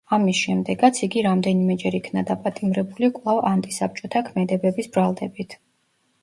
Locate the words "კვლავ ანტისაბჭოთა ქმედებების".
3.19-4.91